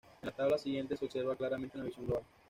[0.23, 2.23] En la tabla siguiente se observa claramente una visión global.